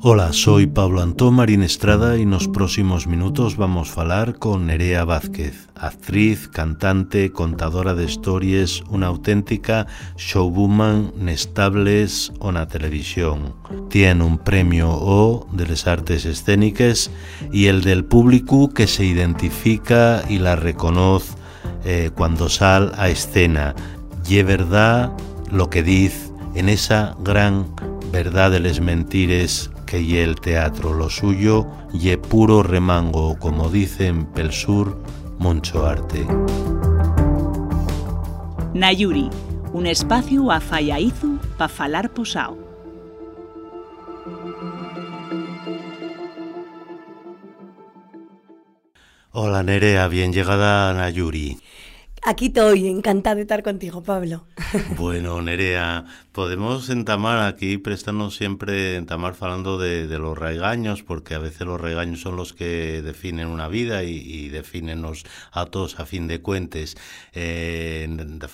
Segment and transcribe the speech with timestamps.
[0.00, 5.04] Hola, soy Pablo Antón Marín Estrada y nos próximos minutos vamos a falar con Nerea
[5.04, 13.56] Vázquez, actriz, cantante, contadora de historias, una auténtica showwoman nestables o na televisión.
[13.90, 17.10] Tiene un premio O de las artes escénicas
[17.52, 21.34] y el del público que se identifica y la reconoce
[21.84, 23.74] eh, cuando sal a escena.
[24.28, 25.10] Y es verdad
[25.50, 27.66] lo que dice en esa gran
[28.12, 34.26] verdad de les mentires que y el teatro lo suyo y puro remango, como dicen
[34.26, 35.02] pel sur,
[35.38, 36.26] mucho arte.
[38.74, 39.30] Nayuri,
[39.72, 42.58] un espacio a Fallaizu para falar posao.
[49.32, 51.58] Hola Nerea, bien llegada a Nayuri.
[52.28, 54.44] Aquí estoy, encantada de estar contigo, Pablo.
[54.98, 61.66] Bueno, Nerea, podemos entamar aquí, prestarnos siempre, entamar falando de, los regaños, porque a veces
[61.66, 66.26] los regaños son los que definen una vida y, y defínenos a todos a fin
[66.26, 66.96] de cuentas.
[67.32, 68.06] Eh,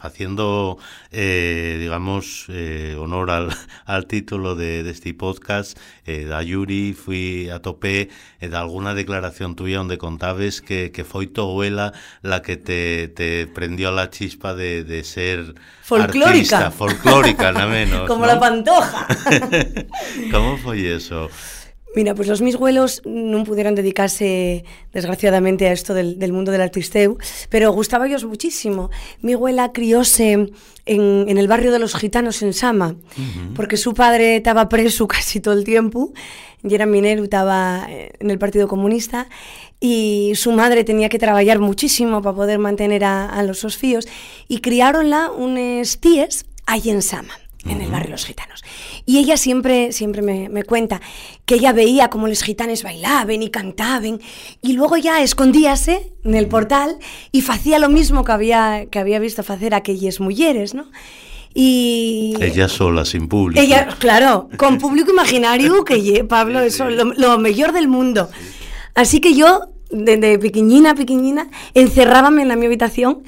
[0.03, 0.79] haciendo,
[1.11, 8.09] eh, digamos, eh, honor al, título de, este podcast, eh, da Yuri, fui a tope
[8.41, 13.47] de alguna declaración tuya donde contabas que, que fue tu abuela la que te, te
[13.65, 18.03] prendió la chispa de, de ser folclórica, artista, folclórica, nada menos.
[18.07, 18.35] Como ¿no?
[18.35, 19.07] la pantoja.
[20.31, 21.31] ¿Cómo fue eso?
[21.95, 26.67] Mira, pues los mis abuelos non pudieron dedicarse, desgraciadamente, a esto del, del mundo del
[26.67, 27.23] artisteu,
[27.55, 28.91] pero gustaba ellos muchísimo.
[29.23, 30.51] Mi abuela crióse
[30.87, 33.55] en, en el barrio de los gitanos en Sama, uh -huh.
[33.55, 36.11] porque su padre estaba preso casi todo el tiempo,
[36.67, 39.29] y era minero, estaba en el Partido Comunista,
[39.79, 43.79] y su madre tenía que trabajar muchísimo para poder mantener a, a los sus
[44.49, 48.63] y criaronla unes tíes ahí en Sama en el barrio Los Gitanos.
[49.07, 51.01] Y ella siempre, siempre me, me, cuenta
[51.47, 54.21] que ella veía cómo los gitanes bailaban y cantaban
[54.63, 56.99] y luego ya escondíase en el portal
[57.33, 60.87] y hacía lo mismo que había, que había visto hacer aquellas mujeres, ¿no?
[61.57, 62.35] Y...
[62.41, 63.61] Ella sola, sin público.
[63.61, 68.29] Ella, claro, con público imaginario, que Pablo, eso, lo, lo mejor del mundo.
[68.95, 73.23] Así que yo desde pequeñina, pequeñina, encerrábame en la mi habitación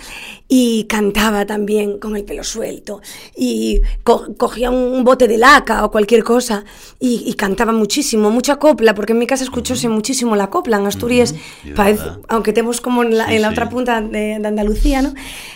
[0.48, 3.00] y cantaba también con el pelo suelto
[3.36, 6.64] y co cogía un bote de laca o cualquier cosa
[7.00, 9.94] y, y, cantaba muchísimo, mucha copla, porque en mi casa escuchóse uh -huh.
[9.94, 10.76] muchísimo la copla.
[10.76, 11.36] En Asturias, uh
[11.68, 11.74] -huh.
[11.74, 13.54] parece, aunque tenemos como en la, sí, en la sí.
[13.54, 15.14] otra punta de, de Andalucía, ¿no?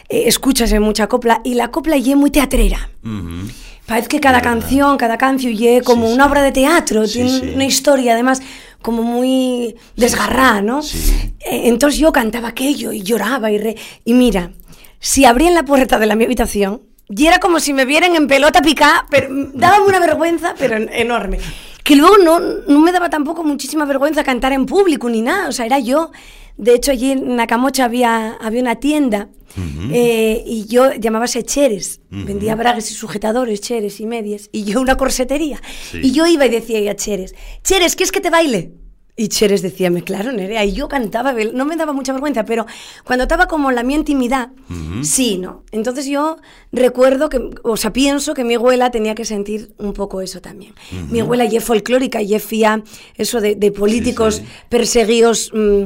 [0.08, 2.90] Eh, escúchase mucha copla y la copla y es muy teatrera.
[3.04, 3.50] Uh -huh.
[3.90, 7.64] Parece que cada canción, cada canción y como sí, una obra de teatro, tiene una
[7.64, 8.40] historia además
[8.82, 10.82] como muy desgarrada, ¿no?
[10.82, 11.34] Sí.
[11.40, 13.76] Entonces yo cantaba aquello y lloraba y, re...
[14.04, 14.52] y mira,
[14.98, 18.28] si abrían la puerta de la mi habitación, y era como si me vieran en
[18.28, 21.38] pelota picada, pero daba una vergüenza, pero enorme.
[21.82, 25.52] Que luego no, no me daba tampoco muchísima vergüenza cantar en público ni nada, o
[25.52, 26.12] sea, era yo.
[26.56, 29.90] De hecho, allí en Nacamocha había, había una tienda uh -huh.
[29.92, 32.24] eh, y yo llamábase Cheres, uh -huh.
[32.24, 35.60] vendía bragues y sujetadores, Cheres y medias, y yo una corsetería.
[35.90, 36.00] Sí.
[36.02, 38.72] Y yo iba y decía a Cheres, Cheres, ¿quieres que te baile?
[39.16, 42.66] Y Cheres decía, me claro, Nerea, y yo cantaba, no me daba mucha vergüenza, pero
[43.04, 45.04] cuando estaba como la mi intimidad, uh -huh.
[45.04, 45.64] sí, ¿no?
[45.72, 46.38] Entonces yo
[46.72, 50.72] recuerdo que, o sea, pienso que mi abuela tenía que sentir un poco eso también.
[50.92, 51.10] Uh -huh.
[51.10, 52.82] Mi abuela ya es folclórica, ya fía
[53.16, 54.48] eso de, de políticos sí, sí.
[54.68, 55.84] perseguidos mmm,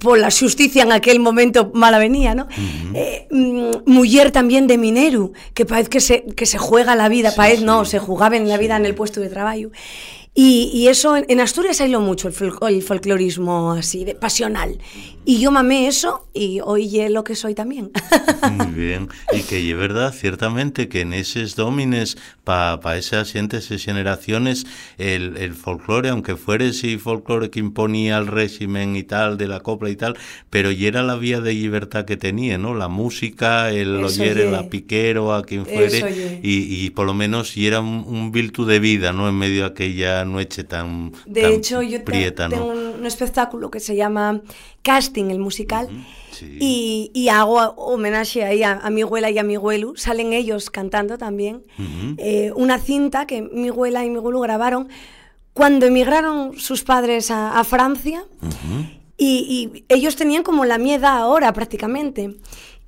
[0.00, 2.44] por la justicia en aquel momento mala venía, ¿no?
[2.44, 2.96] Uh -huh.
[2.96, 7.30] eh, mmm, mujer también de minero, que parece que se, que se juega la vida,
[7.30, 9.70] sí, parece no, se jugaba en la vida en el puesto de trabajo.
[10.38, 14.78] Y, y, eso, en Asturias hay lo mucho, el, fol el folclorismo así, de, pasional.
[15.24, 17.90] Y yo mamé eso y hoy lo que soy también.
[18.52, 19.08] Muy bien.
[19.32, 24.66] Y que es verdad, ciertamente, que en esos domines, para pa esas siguientes generaciones,
[24.98, 29.60] el, el folclore, aunque fuera ese folclore que imponía el régimen y tal, de la
[29.60, 30.16] copla y tal,
[30.50, 32.74] pero y era la vía de libertad que tenía, ¿no?
[32.74, 37.66] La música, el oyer, la piquero, a quien fuere, y, y, por lo menos y
[37.66, 39.28] era un, un virtud de vida, ¿no?
[39.28, 42.90] En medio de aquella noche tan De tan hecho, yo prieta, tengo ¿no?
[42.92, 44.42] un espectáculo que se llama
[44.82, 46.04] Casting, el musical, uh -huh.
[46.32, 46.58] sí.
[46.60, 49.92] y, y, hago homenaje ahí a, a, mi abuela y a mi abuelo.
[49.96, 51.64] Salen ellos cantando también.
[51.78, 52.14] Uh -huh.
[52.18, 54.88] eh, una cinta que mi abuela y mi abuelo grabaron
[55.52, 58.24] cuando emigraron sus padres a, a Francia.
[58.42, 58.90] Uh -huh.
[59.16, 62.36] y, y, ellos tenían como la mi edad ahora prácticamente.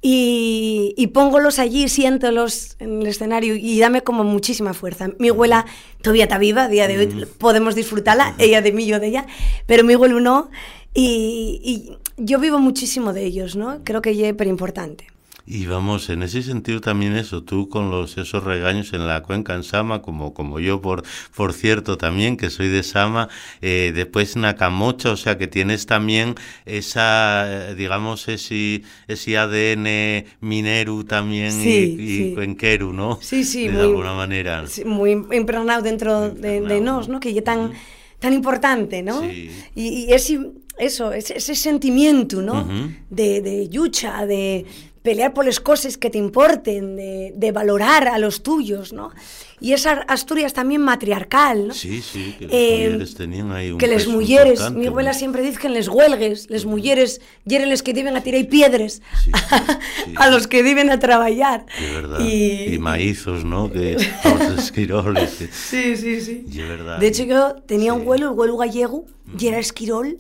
[0.00, 5.08] Y, y póngolos allí, siéntolos en el escenario y dame como muchísima fuerza.
[5.18, 5.66] Mi abuela
[6.02, 9.26] todavía está viva, a día de hoy podemos disfrutarla, ella de mí, yo de ella,
[9.66, 10.50] pero mi abuelo no.
[10.94, 13.82] Y, y yo vivo muchísimo de ellos, ¿no?
[13.84, 15.06] Creo que es súper importante.
[15.50, 19.54] Y vamos, en ese sentido también eso, tú con los esos regaños en la cuenca
[19.54, 21.04] en Sama, como, como yo por,
[21.34, 23.30] por cierto también, que soy de Sama,
[23.62, 26.34] eh, después Nakamocha, o sea que tienes también
[26.66, 33.18] esa, digamos, ese, ese ADN minero también y, cuenquero, ¿no?
[33.22, 33.68] Sí, sí.
[33.68, 34.66] De alguna manera.
[34.84, 37.20] muy impregnado dentro de, de, nos, ¿no?
[37.20, 37.72] Que ya tan,
[38.18, 39.24] tan importante, ¿no?
[39.24, 40.40] Y, y ese,
[40.78, 42.66] eso, ese, ese sentimiento, ¿no?
[43.10, 44.64] de, de lucha, de
[45.08, 49.10] pelear por las cosas que te importen, de, valorar a los tuyos, ¿no?
[49.58, 51.72] Y esa Asturias también matriarcal, ¿no?
[51.72, 55.40] Sí, sí, que las eh, mujeres tenían ahí un Que las mujeres, mi abuela siempre
[55.40, 59.00] dice que en les huelgues, las mujeres yeren les que viven a tirar piedras
[60.16, 61.64] a los que viven a trabajar.
[61.80, 62.20] De verdad.
[62.20, 63.72] Y, maízos, ¿no?
[63.72, 65.38] Que los esquiroles.
[65.50, 66.44] Sí, sí, sí.
[66.46, 66.98] De verdad.
[66.98, 69.06] De hecho yo tenía un vuelo, el vuelo gallego,
[69.38, 70.18] y era esquirol.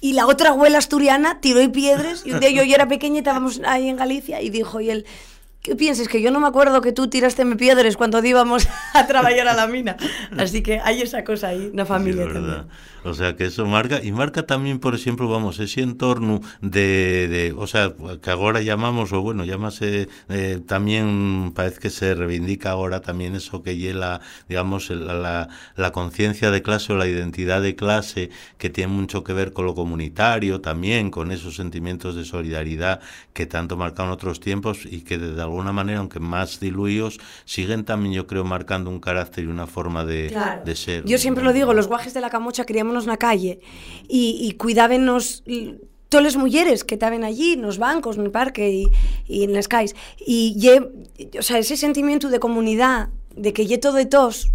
[0.00, 2.22] Y la otra abuela asturiana tiró y piedras.
[2.24, 4.90] Y un día yo ya era pequeña y estábamos ahí en Galicia y dijo, y
[4.90, 5.06] él,
[5.62, 6.08] ¿qué piensas?
[6.08, 9.66] Que yo no me acuerdo que tú tiraste piedras cuando íbamos a trabajar a la
[9.66, 9.96] mina.
[10.36, 12.66] Así que hay esa cosa ahí, una familia también.
[13.04, 17.54] O sea, que eso marca, y marca también, por ejemplo, vamos, ese entorno de, de
[17.56, 23.00] o sea, que ahora llamamos, o bueno, llámase, eh, también parece que se reivindica ahora
[23.00, 28.30] también eso que lleva, digamos, la, la, conciencia de clase o la identidad de clase,
[28.58, 33.00] que tiene mucho que ver con lo comunitario también, con esos sentimientos de solidaridad
[33.32, 38.14] que tanto marcaron otros tiempos y que de alguna manera, aunque más diluidos, siguen también,
[38.14, 41.04] yo creo, marcando un carácter y una forma de, de ser.
[41.04, 43.60] Yo siempre lo digo, los guajes de la camocha queríamos en la calle
[44.08, 45.42] y, y cuidábamos
[46.08, 48.88] todas las mujeres que estaban allí, en los bancos, en el parque
[49.26, 49.94] y, en las calles.
[50.18, 50.56] Y
[51.38, 54.50] o sea, ese sentimiento de comunidad, de que lle todo de tos,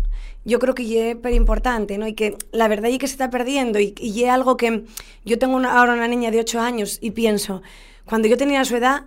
[0.46, 2.08] yo creo que es pero importante, ¿no?
[2.08, 4.84] Y que la verdad es que se está perdiendo y, y algo que
[5.24, 7.62] yo tengo ahora una niña de 8 años y pienso,
[8.04, 9.06] cuando yo tenía su edad,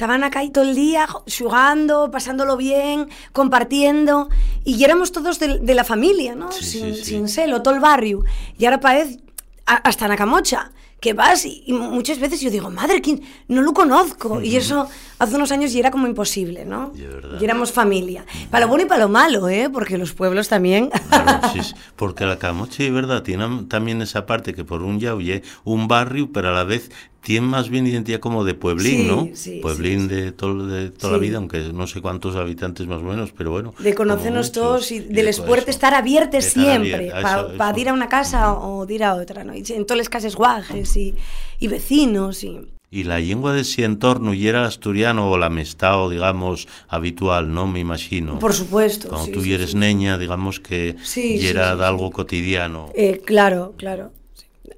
[0.00, 4.30] Estaban acá todo el día jugando, pasándolo bien, compartiendo.
[4.64, 6.50] Y éramos todos de, la familia, ¿no?
[6.50, 8.24] sin, sin celo, todo el barrio.
[8.56, 9.20] Y ahora parece
[9.66, 13.22] hasta Nakamocha que vas y, muchas veces yo digo, madre, ¿quién?
[13.48, 14.40] no lo conozco.
[14.40, 14.88] Y eso
[15.18, 16.92] hace unos años ya era como imposible, ¿no?
[17.40, 18.24] Y éramos familia.
[18.50, 19.70] Para lo bueno y para lo malo, ¿eh?
[19.72, 20.90] Porque los pueblos también.
[21.52, 21.60] sí,
[21.96, 23.22] porque la Camoche, ¿verdad?
[23.22, 26.90] Tiene también esa parte que por un oye un barrio, pero a la vez
[27.22, 29.28] tiene más bien identidad como de pueblín, ¿no?
[29.34, 33.04] Sí, pueblín de, todo, de toda la vida, aunque no sé cuántos habitantes más o
[33.04, 33.74] menos, pero bueno.
[33.78, 37.12] De conocernos todos y del esfuerzo estar abiertos siempre,
[37.56, 39.54] para ir a una casa o ir a otra, ¿no?
[39.54, 41.14] Y en todas las casas guajes y,
[41.58, 42.60] y vecinos y...
[42.92, 47.68] Y la lengua de ese entorno y era asturiano o la mestao, digamos, habitual, ¿no?
[47.68, 48.40] Me imagino.
[48.40, 49.10] Por supuesto.
[49.10, 52.90] Cuando tú eres niña, digamos que y era de algo cotidiano.
[52.96, 54.10] Eh, claro, claro.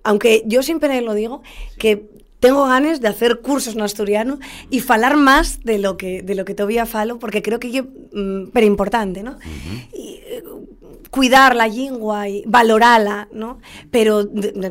[0.05, 1.43] Aunque yo siempre lo digo,
[1.79, 2.11] que
[2.43, 6.45] tengo ganas de hacer cursos en asturiano y falar más de lo que de lo
[6.45, 9.37] que todavía falo porque creo que es mm, pero importante, ¿no?
[9.95, 10.43] y, eh,
[11.13, 13.59] cuidar la lengua y valorarla, ¿no?
[13.91, 14.27] Pero,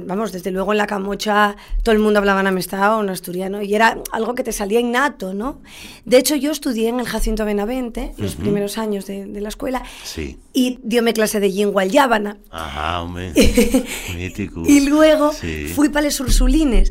[0.07, 3.61] vamos, desde luego en la camocha todo el mundo hablaba en amistad o en asturiano
[3.61, 5.61] y era algo que te salía innato, ¿no?
[6.03, 10.39] De hecho, yo estudié en el Jacinto Benavente los primeros años de, la escuela sí.
[10.51, 12.39] y diome clase de lengua al Yábana.
[12.49, 13.33] Ajá, hombre,
[14.17, 14.63] mítico.
[14.65, 15.31] y luego
[15.75, 16.89] fui para los Ursulines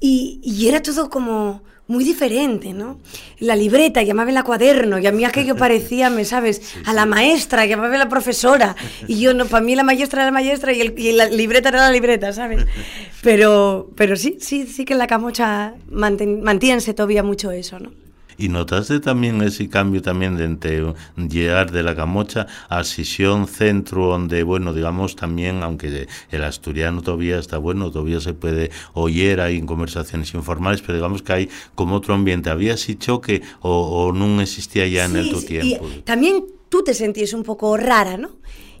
[0.00, 2.98] y, y era todo como muy diferente, ¿no?
[3.38, 6.74] La libreta, llamaba la cuaderno, y a mí aquello parecía, ¿me sabes?
[6.84, 8.76] A la maestra, llamaba la profesora,
[9.08, 11.70] y yo no, para mí la maestra era la maestra y, el, y, la libreta
[11.70, 12.64] era la libreta, ¿sabes?
[13.20, 17.90] Pero, pero sí, sí, sí que en la camocha mantiene todavía mucho eso, ¿no?
[18.38, 24.06] Y notaste también ese cambio también de entre llegar de la Camocha a Sisión Centro,
[24.06, 29.56] donde, bueno, digamos también, aunque el asturiano todavía está bueno, todavía se puede oír ahí
[29.56, 32.48] en conversaciones informales, pero digamos que hay como otro ambiente.
[32.48, 35.88] ¿Había ese choque o, no existía ya en el tu tiempo?
[36.04, 38.30] también tú te sentías un poco rara, ¿no?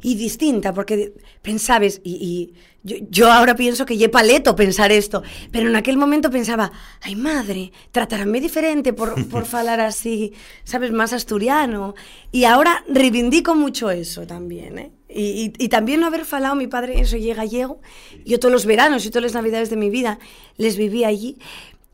[0.00, 2.52] Y distinta, porque pensabas, y
[2.84, 6.70] yo, ahora pienso que ye paleto pensar esto, pero en aquel momento pensaba,
[7.00, 10.32] ay madre, tratarme diferente por, por falar así,
[10.64, 11.94] sabes, más asturiano.
[12.30, 14.92] Y ahora reivindico mucho eso también, ¿eh?
[15.10, 17.80] Y, y, también no haber falado, mi padre, eso llega gallego,
[18.26, 20.18] yo todos los veranos y todas las navidades de mi vida
[20.58, 21.38] les viví allí.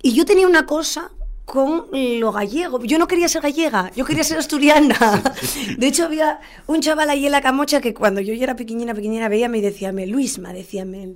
[0.03, 1.13] Y yo tenía una cosa
[1.45, 2.83] con lo gallego.
[2.85, 5.23] Yo no quería ser gallega, yo quería ser asturiana.
[5.79, 9.29] De hecho, había un chaval ahí en la camocha que cuando yo era pequeñina, pequeñina,
[9.29, 11.15] veía me decía, me Luisma, decía, me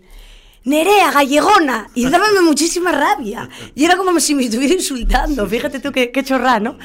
[0.64, 1.88] Nerea, gallegona.
[1.94, 3.48] Y dábame muchísima rabia.
[3.74, 5.46] Y era como si me estuviera insultando.
[5.46, 6.78] Fíjate tú qué, qué chorra, ¿no?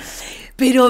[0.56, 0.90] Pero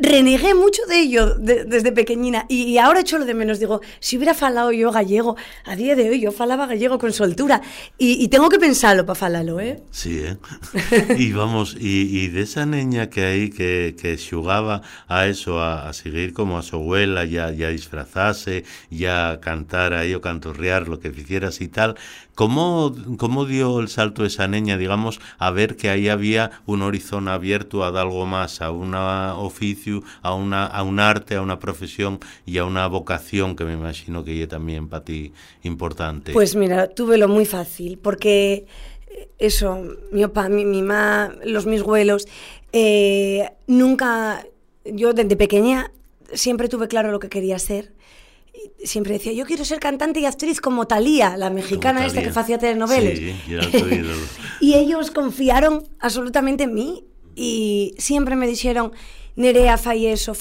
[0.00, 3.58] renegué mucho de ello desde pequeñina y, ahora echo lo de menos.
[3.58, 7.62] Digo, si hubiera falado yo gallego, a día de hoy yo falaba gallego con soltura
[7.98, 9.82] y, tengo que pensarlo para falarlo, ¿eh?
[9.90, 10.36] Sí, ¿eh?
[11.18, 14.18] y vamos, y, de esa niña que hay que, que
[15.08, 20.20] a eso, a, seguir como a su abuela, ya, ya disfrazarse, ya cantar ahí o
[20.20, 21.96] cantorrear lo que hicieras y tal,
[22.34, 27.30] ¿Cómo, ¿Cómo, dio el salto esa niña, digamos, a ver que ahí había un horizonte
[27.30, 28.94] abierto a algo más, a un
[29.62, 33.74] oficio, a, una, a un arte, a una profesión y a una vocación que me
[33.74, 36.32] imagino que es también para ti importante?
[36.32, 38.66] Pues mira, tuve lo muy fácil, porque
[39.08, 42.26] eh, eso, mi papá, mi, mi mamá, los mis abuelos,
[42.72, 44.44] eh, nunca,
[44.84, 45.92] yo desde pequeña
[46.34, 47.92] siempre tuve claro lo que quería ser
[48.84, 52.58] siempre decía, yo quiero ser cantante y actriz como Talía, la mexicana esta que hacía
[52.58, 53.18] telenovelas.
[53.18, 53.34] Sí,
[54.60, 57.04] y ellos confiaron absolutamente en mí
[57.34, 58.92] y siempre me dijeron,
[59.36, 60.34] Nerea, fai eso,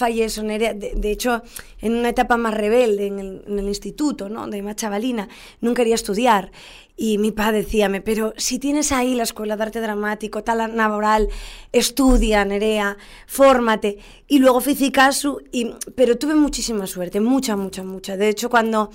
[0.43, 0.73] Nerea.
[0.73, 1.41] De, hecho,
[1.79, 4.47] en una etapa más rebelde, en el, instituto, ¿no?
[4.47, 5.29] De más chavalina,
[5.61, 6.51] no quería estudiar.
[6.97, 11.29] Y mi padre decíame, pero si tienes ahí la escuela de arte dramático, tal laboral,
[11.71, 13.97] estudia, Nerea, fórmate.
[14.27, 18.17] Y luego fui caso, y, pero tuve muchísima suerte, mucha, mucha, mucha.
[18.17, 18.91] De hecho, cuando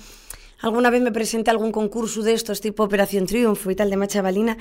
[0.61, 3.97] alguna vez me presenté a algún concurso de estos, tipo Operación Triunfo y tal, de
[3.97, 4.57] Machavalina,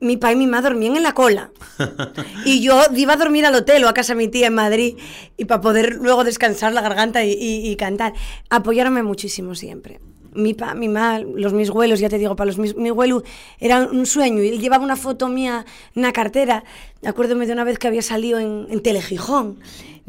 [0.00, 1.50] mi papá y mi mamá dormían en la cola.
[2.44, 4.96] Y yo iba a dormir al hotel o a casa de mi tía en Madrid
[5.36, 8.14] y para poder luego descansar la garganta y, cantar.
[8.48, 10.00] Apoyaronme muchísimo siempre.
[10.32, 13.22] Mi pa, mi mamá, los mis abuelos, ya te digo, para los mis, mi abuelo
[13.58, 14.42] era un sueño.
[14.42, 16.64] Y él llevaba una foto mía en la cartera.
[17.04, 19.58] Acuérdome de una vez que había salido en, en Telejijón,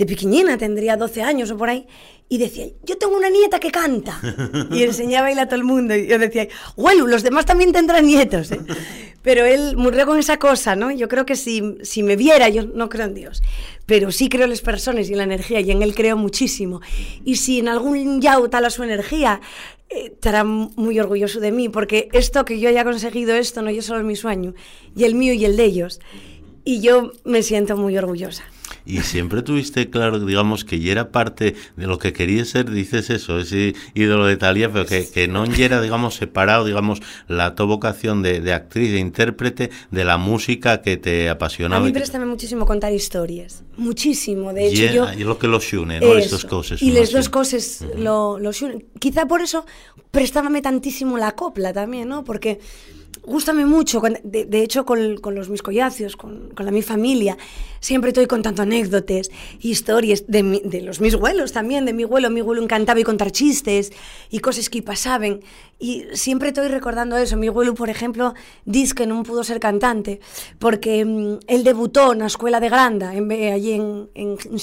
[0.01, 1.86] de pequeñina, tendría 12 años o por ahí
[2.27, 4.20] y decía, yo tengo una nieta que canta.
[4.72, 5.96] Y enseñaba a a todo el mundo.
[5.96, 8.51] Y yo decía, bueno, los demás también tendrán nietos.
[8.51, 8.62] ¿eh?
[9.22, 10.89] Pero él murió con esa cosa, ¿no?
[10.89, 13.43] Yo creo que si, si me viera, yo no creo en Dios,
[13.86, 16.81] pero sí creo en las personas y en la energía, y en él creo muchísimo.
[17.24, 19.39] Y si en algún yao tal a su energía,
[19.89, 23.84] eh, estará muy orgulloso de mí, porque esto que yo haya conseguido, esto no yo
[23.84, 24.55] solo mi sueño,
[24.96, 26.00] y el mío y el de ellos.
[26.63, 28.46] Y yo me siento muy orgullosa
[28.86, 33.10] y siempre tuviste claro, digamos, que ya era parte de lo que querías ser, dices
[33.10, 37.66] eso, ese ídolo de Talía, pero que, que no era, digamos, separado, digamos, la tu
[37.68, 41.84] vocación de, de, actriz, de intérprete, de la música que te apasionaba.
[41.84, 45.14] A mí préstame muchísimo contar historias, muchísimo, de hecho yo...
[45.14, 46.14] Y lo que los une, ¿no?
[46.14, 46.82] Las dos cosas.
[46.82, 48.86] Y las dos cosas lo, los unen.
[49.00, 49.66] Quizá por eso
[50.12, 52.24] prestábame tantísimo la copla también, ¿no?
[52.24, 52.60] Porque
[53.24, 57.38] gustame mucho, de, hecho con, los mis collacios, con, la mi familia,
[57.80, 62.30] siempre estoy contando anécdotas, historias de, mi, de los mis abuelos también, de mi abuelo,
[62.30, 63.92] mi abuelo encantaba y contar chistes
[64.30, 65.42] y cosas que pasaban.
[65.80, 67.38] Y siempre estoy recordando eso.
[67.38, 68.36] Mi abuelo, por ejemplo,
[68.66, 70.20] dice que no pudo ser cantante
[70.60, 74.60] porque mm, él debutó en la escuela de Granda, en, allí en, en, en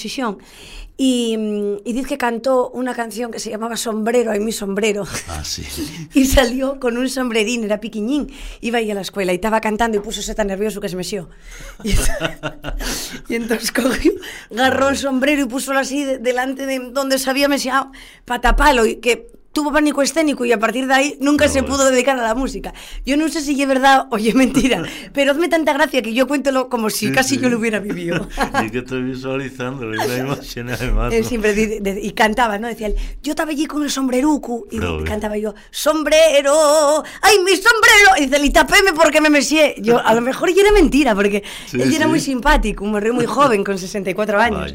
[1.01, 1.37] y,
[1.85, 5.07] y, dice que cantó una canción que se llamaba Sombrero, ay mi sombrero.
[5.29, 5.65] Ah, sí.
[6.13, 9.97] y salió con un sombrerín, era piquiñín, iba ahí a la escuela y estaba cantando
[9.97, 11.31] y puso tan nervioso que se mesió.
[11.85, 14.13] Y, y entonces cogió,
[14.51, 17.93] agarró el sombrero y puso así delante de donde se había mesiado
[18.25, 21.91] para taparlo, y que tuvo pánico escénico y a partir de ahí nunca se pudo
[21.91, 22.73] dedicar a la música.
[23.05, 26.29] Yo no sé si es verdad o es mentira, pero hazme tanta gracia que yo
[26.29, 28.29] cuéntelo como si casi yo lo hubiera vivido.
[28.65, 31.13] y que estoy visualizando, lo imagen además.
[31.13, 32.69] Él siempre y cantaba, ¿no?
[32.69, 38.11] Decía él, yo estaba allí con el sombrerucu y cantaba yo, sombrero, ay mi sombrero,
[38.19, 39.75] y dice, y tapéme porque me mesié.
[39.79, 43.27] Yo, a lo mejor ya era mentira, porque él era muy simpático, un morrió muy
[43.27, 44.73] joven, con 64 años.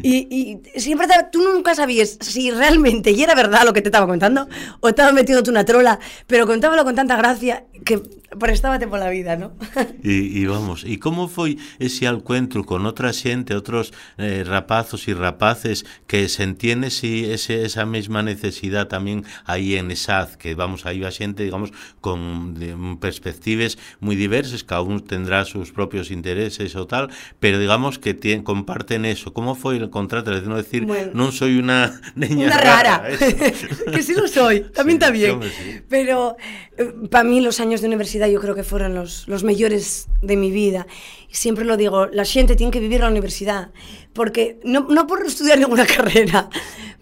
[0.00, 4.11] y, y siempre, tú nunca sabías si realmente y era verdad lo que te estaba
[4.12, 4.46] contando
[4.80, 8.00] o estaba metiéndote una trola, pero contábalo con tanta gracia que
[8.38, 9.52] prestábate por la vida, ¿no?
[10.02, 15.84] y, vamos, ¿y cómo fue ese encuentro con otra gente, otros eh, rapazos y rapaces
[16.06, 21.00] que se entiende si ese, esa misma necesidad también ahí en ESAD, que vamos, ahí
[21.00, 27.10] va gente, digamos, con perspectivas muy diversas, cada uno tendrá sus propios intereses o tal,
[27.40, 29.32] pero digamos que comparten eso.
[29.32, 30.32] ¿Cómo fue el contrato?
[30.32, 33.04] Es decir, no soy una una rara,
[33.92, 35.40] que sí lo soy, también está bien,
[35.88, 36.36] pero
[36.76, 40.36] eh, para mí los años de universidad yo creo que fueron los, los mejores de
[40.36, 40.86] mi vida.
[41.30, 43.70] Siempre lo digo, la gente tiene que vivir la universidad,
[44.12, 46.48] porque no, no por estudiar ninguna carrera,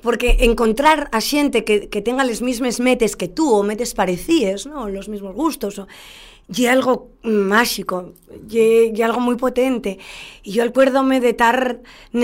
[0.02, 4.66] porque encontrar a gente que, que tenga las mismas metas que tú, o metas parecidas,
[4.66, 4.88] ¿no?
[4.88, 5.88] los mismos gustos, o,
[6.54, 8.14] y algo mágico,
[8.48, 9.98] y, y algo muy potente.
[10.42, 11.80] Y yo acuérdome de estar
[12.12, 12.22] en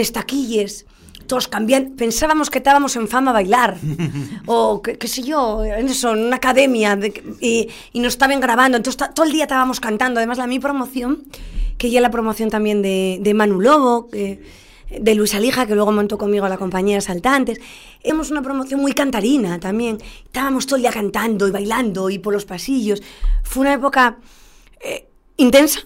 [1.26, 3.76] todos cambian, pensábamos que estábamos en fama a bailar,
[4.46, 6.98] o qué, sé yo, en eso, en una academia,
[7.40, 11.24] y, y, nos estaban grabando, entonces todo el día estábamos cantando, además la mi promoción,
[11.78, 14.40] que ya la promoción también de, de Manu Lobo, que
[14.90, 17.58] de Luis Alija, que luego montó conmigo la compañía Saltantes.
[18.02, 19.98] Hemos una promoción muy cantarina también.
[20.24, 23.02] Estábamos todo el día cantando y bailando y por los pasillos.
[23.42, 24.18] Fue una época
[24.80, 25.80] eh, intensa,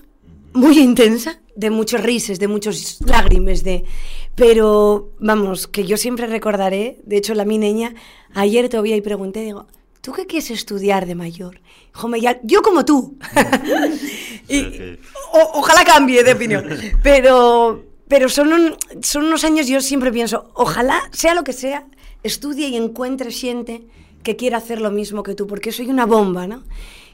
[0.53, 3.85] muy intensa, de muchos rises, de muchos lágrimas, de...
[4.41, 7.95] Pero, vamos, que yo siempre recordaré, de hecho, la mi niña,
[8.33, 9.67] ayer todavía y pregunté, digo,
[10.01, 11.61] ¿tú qué quieres estudiar de mayor?
[11.93, 13.19] Jome, ya, yo como tú.
[14.49, 14.65] y,
[15.35, 16.67] o, ojalá cambie de opinión.
[17.03, 21.85] Pero, pero son, un, son unos años, yo siempre pienso, ojalá, sea lo que sea,
[22.23, 23.83] estudie y encuentre gente
[24.23, 26.63] que quiera hacer lo mismo que tú, porque soy una bomba, ¿no?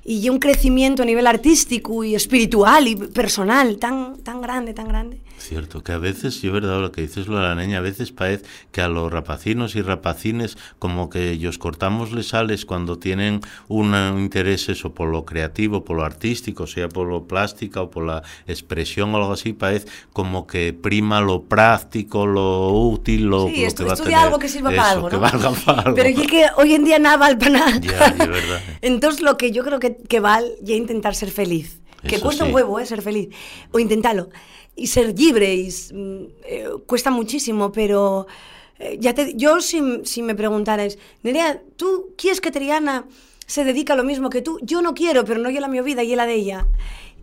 [0.09, 5.21] y un crecimiento a nivel artístico y espiritual y personal tan, tan grande, tan grande.
[5.38, 8.11] Cierto, que a veces, yo verdad lo que dices lo de la niña, a veces
[8.11, 13.40] parece que a los rapacinos y rapacines como que ellos cortamos les sales cuando tienen
[13.69, 18.07] un interés eso por lo creativo, por lo artístico, sea por lo plástica o por
[18.07, 23.66] la expresión o algo así, parece como que prima lo práctico, lo útil, lo, sí,
[23.66, 24.14] lo que va a tener.
[24.14, 25.11] algo que sirva para algo, ¿no?
[25.11, 25.95] que valga para algo.
[25.95, 27.81] Pero es que hoy en día nada vale para nada.
[27.87, 28.61] Ya, es verdad.
[28.81, 31.81] Entonces lo que yo creo que, que vale ya intentar ser feliz.
[32.02, 32.50] Que cuesta sí.
[32.50, 32.87] un huevo, ¿eh?
[32.87, 33.28] Ser feliz.
[33.73, 34.28] O intentarlo.
[34.76, 38.26] Y ser libre, y, mm, eh, cuesta muchísimo, pero
[38.78, 43.06] eh, ya te, yo si, si me preguntaras, Nerea, ¿tú quieres que Triana
[43.47, 44.59] se dedica a lo mismo que tú?
[44.62, 46.66] Yo no quiero, pero no yo la mi vida y la de ella.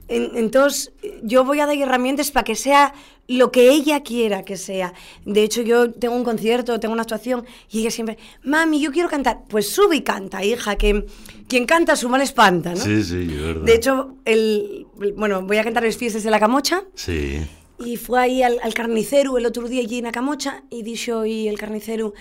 [0.08, 0.92] En, entonces,
[1.22, 2.94] yo voy a dar herramientas para que sea
[3.28, 4.94] lo que ella quiera que sea.
[5.26, 9.08] De hecho, yo tengo un concierto, tengo una actuación y ella siempre, mami, yo quiero
[9.10, 9.44] cantar.
[9.48, 11.06] Pues sube y canta, hija, que
[11.48, 12.78] quien canta su mal espanta, ¿no?
[12.84, 13.62] Sí, sí, es verdad.
[13.66, 17.40] De hecho, el, bueno, voy a cantar las fiestas de la Camocha Sí.
[17.80, 21.26] y fue ahí al, al carnicero el otro día allí en la Camocha y dijo
[21.26, 22.14] y el carnicero,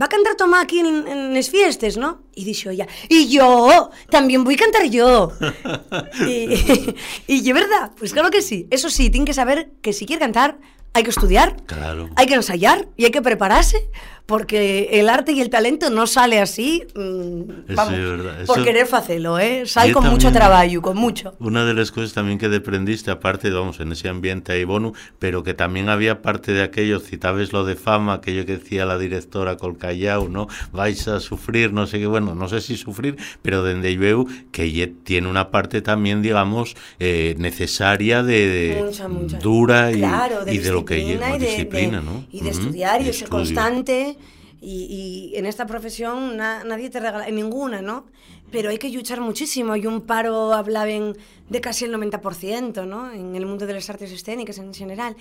[0.00, 2.22] va a cantar Tomá aquí en, en las fiestas, ¿no?
[2.34, 5.32] Y dijo ella, y yo, también voy a cantar yo.
[6.26, 6.94] y,
[7.26, 8.66] y, es verdad, pues claro que sí.
[8.70, 10.58] Eso sí, tiene que saber que si quiere cantar,
[10.94, 12.08] hay que estudiar, Claro.
[12.16, 13.88] hay que ensayar y hay que prepararse,
[14.26, 17.94] porque el arte y el talento no sale así, mm, Eso vamos,
[18.40, 19.64] es por Eso- querer hacerlo, ¿eh?
[19.66, 21.34] Sale con mucho trabajo, con mucho.
[21.40, 25.42] Una de las cosas también que deprendiste, aparte, vamos, en ese ambiente ahí bono, pero
[25.42, 29.56] que también había parte de aquello, citabes lo de fama, aquello que decía la directora
[29.58, 30.46] Colcayau, ¿no?
[30.72, 34.26] Vais a sufrir, no sé qué, bueno, no sé si sufrir, pero desde ahí veo
[34.52, 39.38] que tiene una parte también, digamos, eh, necesaria de, de Mucha, mucha.
[39.38, 40.96] dura y, Claro, de y de lo que
[41.38, 42.26] disciplina de, ¿no?
[42.30, 44.16] Y de Ujú, estudiar y de ser constante.
[44.60, 48.06] Y, y en esta profesión na- nadie te regala, en ninguna, ¿no?
[48.50, 49.76] Pero hay que luchar muchísimo.
[49.76, 51.16] Y un paro hablaban
[51.48, 53.10] de casi el 90%, ¿no?
[53.12, 55.16] En el mundo de las artes escénicas en general.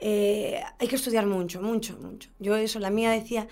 [0.00, 2.28] Eh, hay que estudiar mucho, mucho, mucho.
[2.38, 3.46] Yo eso, la mía decía,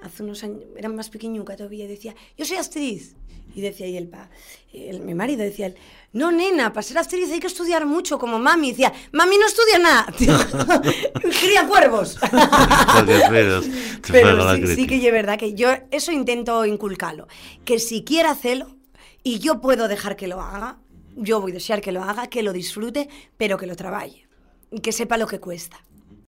[0.00, 3.14] hace unos años, era más pequeñuca todavía, decía, yo soy actriz.
[3.54, 4.28] Y decía y el, pa,
[4.72, 5.76] el- mi marido decía, él,
[6.12, 8.68] no, nena, para ser actriz hay que estudiar mucho, como mami.
[8.68, 10.06] Y decía, mami no estudia nada.
[11.40, 12.18] Cría cuervos.
[14.12, 17.28] Pero la sí, sí que es verdad que yo eso intento inculcarlo.
[17.64, 18.76] Que si quiere hacerlo
[19.22, 20.78] y yo puedo dejar que lo haga,
[21.14, 24.26] yo voy a desear que lo haga, que lo disfrute, pero que lo trabaje.
[24.70, 25.82] Y que sepa lo que cuesta.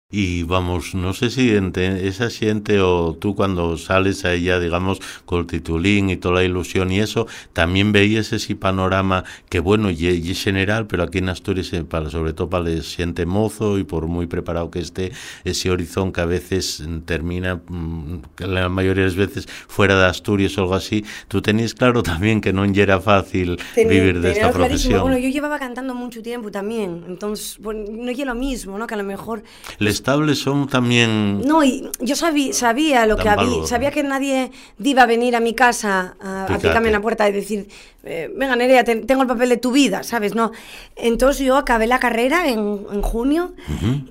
[0.09, 5.41] Y vamos, no sé si esa siente o tú cuando sales a ella, digamos, con
[5.41, 10.07] el titulín y toda la ilusión y eso, también veías ese panorama que bueno, y,
[10.07, 13.77] y es general, pero aquí en Asturias, eh, para, sobre todo para el siente mozo
[13.79, 15.11] y por muy preparado que esté,
[15.43, 20.05] ese horizonte que a veces mm, termina, mm, la mayoría de las veces fuera de
[20.05, 24.51] Asturias o algo así, tú tenías claro también que no era fácil vivir de esta
[24.53, 25.01] profesión.
[25.01, 28.87] Bueno, yo llevaba cantando mucho tiempo también, entonces bueno, no es lo mismo, ¿no?
[28.87, 29.43] Que a lo mejor
[29.79, 31.41] Les estables son también...
[31.41, 34.51] No, y yo sabí- sabía lo que había, sabía que nadie
[34.83, 37.67] iba a venir a mi casa a, a picarme en la puerta y decir,
[38.03, 40.33] eh, venga Nerea, te- tengo el papel de tu vida, ¿sabes?
[40.35, 40.51] No.
[40.95, 43.53] Entonces yo acabé la carrera en, en junio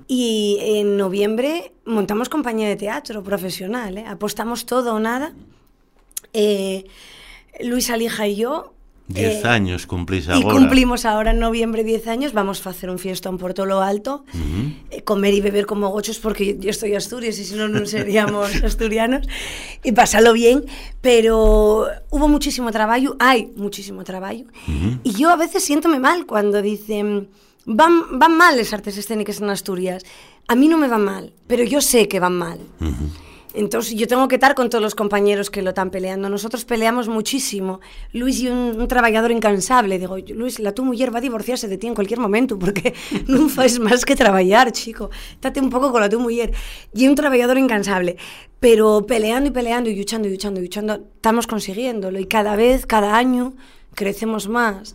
[0.06, 4.04] y en noviembre montamos compañía de teatro profesional, ¿eh?
[4.06, 5.32] apostamos todo o nada.
[6.32, 6.84] Eh,
[7.60, 8.72] Luis Alija y yo.
[9.08, 10.50] Diez eh, años cumplís y ahora.
[10.50, 14.24] cumplimos ahora en noviembre 10 años, vamos a hacer un fiestón por todo lo alto,
[14.90, 18.50] eh, comer y beber como gochos porque yo estoy Asturias y si no, no seríamos
[18.64, 19.28] asturianos,
[19.84, 20.64] y pasarlo bien,
[21.00, 24.42] pero hubo muchísimo trabajo, hay muchísimo trabajo,
[25.04, 27.28] y yo a veces siéntome mal cuando dicen,
[27.64, 30.02] van, van mal las artes escénicas en Asturias,
[30.48, 32.58] a mí no me van mal, pero yo sé que van mal.
[33.56, 36.28] Entonces yo tengo que estar con todos los compañeros que lo están peleando.
[36.28, 37.80] Nosotros peleamos muchísimo.
[38.12, 39.98] Luis y un, un trabajador incansable.
[39.98, 42.94] Digo, Luis, la tu mujer va a divorciarse de ti en cualquier momento porque
[43.26, 45.10] no fas más que trabajar, chico.
[45.32, 46.52] Estate un poco con la tu mujer.
[46.94, 48.16] Y un trabajador incansable.
[48.60, 52.18] Pero peleando y peleando y luchando y luchando y luchando, estamos consiguiéndolo.
[52.20, 53.54] Y cada vez, cada año,
[53.94, 54.94] crecemos más.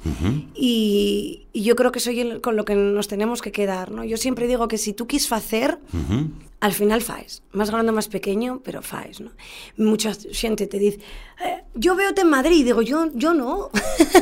[0.56, 2.10] y, y yo creo que es
[2.42, 3.92] con lo que nos tenemos que quedar.
[3.92, 4.04] ¿no?
[4.04, 6.30] Yo siempre digo que si tú quieres hacer, Ujú.
[6.62, 9.34] Al final faes, máis grande ou máis pequeño, pero faes, ¿no?
[9.82, 11.02] Mucha xente te dice,
[11.42, 13.74] eh, yo veote en Madrid, digo, yo, yo no,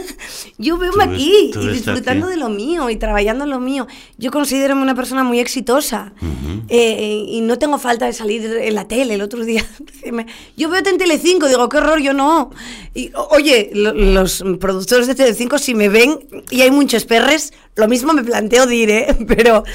[0.58, 2.36] yo veo aquí, y disfrutando aquí.
[2.36, 3.88] de lo mío, y trabajando en lo mío.
[4.18, 6.64] Yo considero una persona muy exitosa, uh -huh.
[6.70, 9.66] eh, y no tengo falta de salir en la tele, el otro día,
[10.56, 12.52] yo veo en Telecinco, digo, qué horror, yo no.
[12.96, 17.90] Y, oye, lo, los productores de Telecinco, si me ven, y hay muchos perres, lo
[17.90, 19.08] mismo me planteo dir, ¿eh?
[19.28, 19.66] pero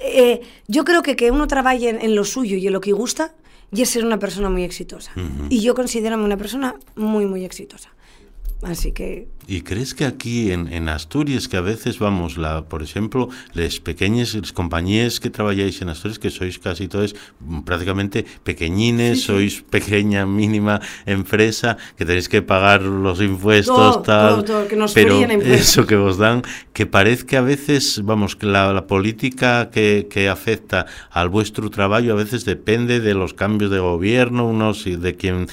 [0.00, 2.92] eh, yo creo que que uno trabaje en, en, lo suyo y en lo que
[2.92, 3.34] gusta
[3.72, 5.12] y es ser una persona muy exitosa.
[5.16, 5.46] Uh -huh.
[5.50, 7.90] Y yo considero una persona muy, muy exitosa.
[8.62, 12.82] Así que ¿Y crees que aquí en, en, Asturias, que a veces vamos, la, por
[12.82, 17.16] ejemplo, las pequeñas las compañías que trabajáis en Asturias, que sois casi todos
[17.64, 19.26] prácticamente pequeñines, sí, sí.
[19.26, 24.76] sois pequeña, mínima empresa, que tenéis que pagar los impuestos, todo, tal, todo, todo, que
[24.76, 28.86] nos pero eso que os dan, que parece que a veces, vamos, que la, la
[28.86, 34.46] política que, que, afecta al vuestro trabajo a veces depende de los cambios de gobierno,
[34.46, 35.48] unos y de quien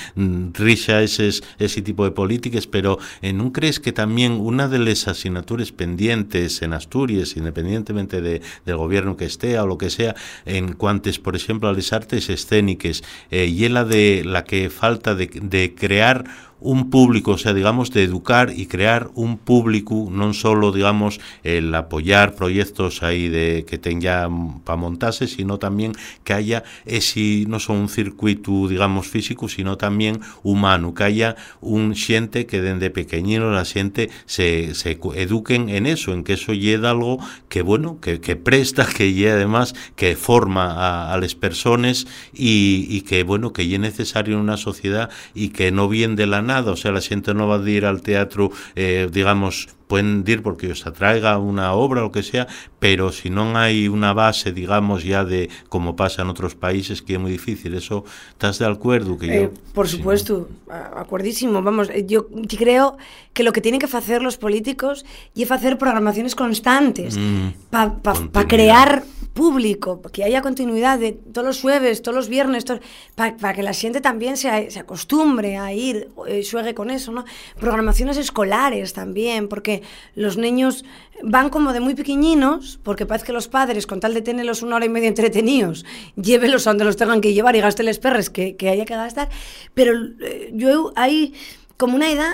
[0.54, 5.07] rija ese, ese tipo de políticas, pero eh, ¿no crees que también una de las
[5.07, 10.73] asignaturas pendientes en Asturias, independientemente de, del gobierno que esté o lo que sea, en
[10.73, 15.75] cuantes, por ejemplo, a las artes escénicas, eh, y la de la que falta de
[15.75, 16.25] crear
[16.60, 21.70] un público, o sea, digamos, de educar y crear un público, non solo, digamos, el
[21.76, 24.26] apoyar proyectos aí de que tenga
[24.65, 25.93] para montarse, sino también
[26.26, 31.93] que haya ese, no só un circuito, digamos, físico, sino también humano, que haya un
[31.93, 36.76] xente que dende pequeñino la xente se, se eduquen en eso, en que eso lle
[36.82, 42.88] algo que, bueno, que, presta, que lle además, que forma a, a las personas y,
[42.89, 46.41] y que, bueno, que lle necesario en una sociedad y que no viene de la
[46.47, 50.43] nada, o sea, la xente non va de ir al teatro, eh, digamos, pueden ir
[50.43, 52.45] porque os atraiga unha obra ou que sea,
[52.79, 56.99] pero se si non hai unha base, digamos, ya de como pasa en outros países
[56.99, 58.03] que é moi difícil, eso
[58.36, 60.75] estás de acuerdo que eh, yo, Por si supuesto, no...
[60.99, 62.99] acuerdísimo, vamos, eh, yo creo
[63.31, 68.13] que lo que tienen que facer los políticos é facer programaciones constantes mm, para pa,
[68.15, 69.07] pa crear
[69.38, 72.65] público, que haya continuidade todos os jueves, todos os viernes,
[73.13, 77.21] para pa que la xente también se, acostumbre a ir, eh, xuegue con eso, ¿no?
[77.62, 79.86] Programaciones escolares también, porque
[80.17, 80.84] los niños
[81.21, 84.78] van como de muy pequeñinos, porque parece que los padres, con tal de tenerlos una
[84.78, 85.86] hora y media entretenidos,
[86.17, 89.30] llévelos a donde los tengan que llevar y gasteles perres que, que haya que gastar,
[89.78, 91.38] pero eh, yo hay
[91.78, 92.34] como una edad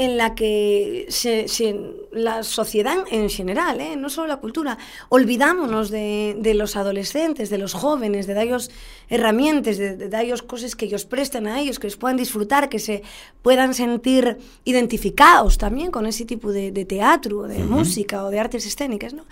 [0.00, 1.78] en la que se, se,
[2.10, 3.96] la sociedad en general, ¿eh?
[3.96, 4.78] no solo la cultura,
[5.10, 8.70] olvidámonos de, de, los adolescentes, de los jóvenes, de darles
[9.10, 12.78] herramientas, de, de darles cosas que ellos presten a ellos, que ellos puedan disfrutar, que
[12.78, 13.02] se
[13.42, 17.68] puedan sentir identificados también con ese tipo de, de teatro, de uh -huh.
[17.68, 19.12] música o de artes escénicas.
[19.12, 19.24] ¿no?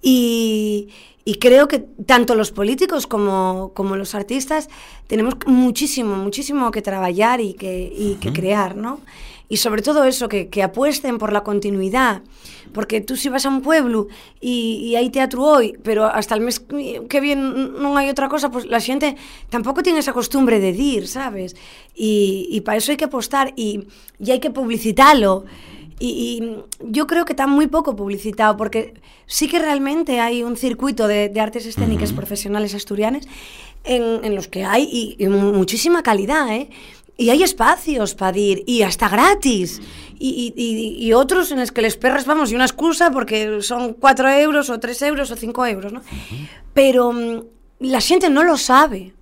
[0.00, 0.90] Y,
[1.24, 4.68] y creo que tanto los políticos como, como los artistas
[5.08, 8.18] tenemos muchísimo, muchísimo que trabajar y que, y uh -huh.
[8.20, 9.00] que crear, ¿no?
[9.48, 12.22] Y sobre todo eso, que, que apuesten por la continuidad,
[12.72, 14.08] porque tú si vas a un pueblo
[14.40, 18.50] y, y hay teatro hoy, pero hasta el mes que viene non hai outra cosa,
[18.50, 19.14] pues la xente
[19.52, 21.54] tampouco tiene esa costumbre de dir, sabes?
[21.94, 23.86] Y, y para eso hay que apostar y,
[24.18, 25.44] y hay que publicitarlo.
[26.00, 28.98] Y, y yo creo que está muy poco publicitado porque
[29.30, 32.16] sí que realmente hay un circuito de, de artes escénicas uh -huh.
[32.16, 33.28] profesionales asturianas
[33.84, 36.70] en, en los que hay y, y muchísima calidad, ¿eh?
[37.16, 39.80] Y hay espacios para ir, y hasta gratis.
[40.18, 43.94] Y, y, y, otros en los que les perras, vamos, y una excusa porque son
[43.94, 46.00] 4 euros, o 3 euros, o 5 euros, ¿no?
[46.00, 46.48] Uh -huh.
[46.72, 47.44] Pero um,
[47.80, 49.12] la gente no lo sabe.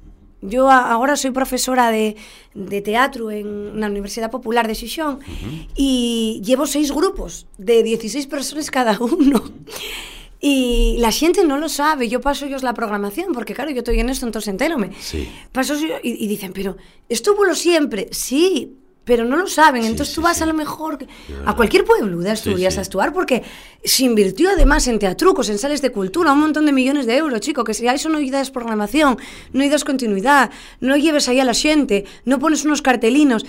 [0.42, 2.16] Yo ahora soy profesora de,
[2.54, 5.68] de teatro en la Universidad Popular de Xixón uh -huh.
[5.76, 9.42] y llevo seis grupos de 16 personas cada uno.
[10.44, 14.00] Y la gente no lo sabe, yo paso ellos la programación, porque claro, yo estoy
[14.00, 14.90] en esto, entonces entérome.
[15.00, 15.28] Sí.
[15.52, 16.76] Paso y, y dicen, pero
[17.08, 19.82] estuvo lo siempre, sí, pero no lo saben.
[19.82, 20.98] Sí, Entonces sí, tú vas a lo mejor
[21.44, 23.42] a cualquier pueblo de Asturias a actuar porque
[23.84, 27.40] se invirtió además en teatrucos, en sales de cultura, un montón de millones de euros,
[27.40, 29.18] chico, que si a eso no das programación,
[29.52, 30.50] no das continuidad,
[30.80, 33.44] no lleves ahí a la gente, no pones unos cartelinos.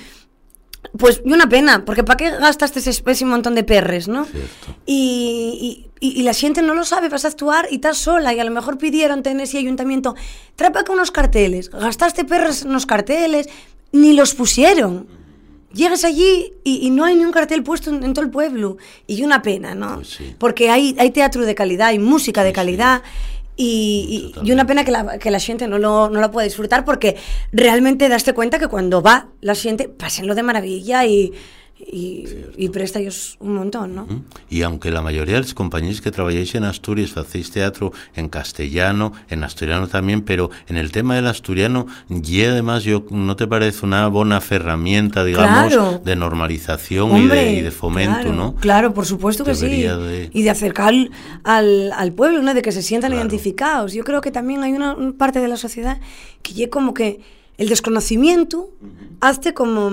[0.97, 4.25] Pues y una pena, porque ¿para qué gastaste ese, ese montón de perres, no?
[4.25, 4.75] Cierto.
[4.85, 8.39] Y, y, y, la gente no lo sabe, vas a actuar y estás sola y
[8.39, 10.15] a lo mejor pidieron en ese ayuntamiento,
[10.57, 13.47] trapa con unos carteles, gastaste perres en unos carteles,
[13.93, 15.07] ni los pusieron.
[15.71, 18.77] Llegas allí y, y, no hay ni un cartel puesto en, en todo el pueblo.
[19.07, 19.95] Y una pena, ¿no?
[19.95, 20.35] Pues sí.
[20.37, 23.01] Porque hay, hay teatro de calidad, hay música de calidad.
[23.01, 23.33] Sí.
[23.55, 26.45] Y, y, y, una pena que la, que la gente no lo, no lo pueda
[26.45, 27.15] disfrutar porque
[27.51, 31.33] realmente daste cuenta que cuando va la gente, pásenlo de maravilla y
[31.85, 32.25] y,
[32.57, 34.07] y presta ellos un montón, ¿no?
[34.49, 39.13] Y aunque la mayoría de las compañías que trabajáis en Asturias hacéis teatro en castellano,
[39.29, 43.85] en asturiano también, pero en el tema del asturiano, y además yo no te parece
[43.85, 48.55] una buena herramienta, digamos, de normalización y, de, y, de, fomento, ¿no?
[48.55, 49.87] Claro, por supuesto que sí.
[50.31, 50.93] Y de acercar
[51.43, 52.53] al, al, pueblo, ¿no?
[52.53, 53.21] De que se sientan claro.
[53.21, 53.93] identificados.
[53.93, 55.99] Yo creo que también hay una, una parte de la sociedad
[56.41, 57.21] que ya como que
[57.57, 59.17] el desconocimiento uh -huh.
[59.21, 59.91] hace como